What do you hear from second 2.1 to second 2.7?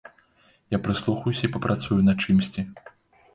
чымсьці.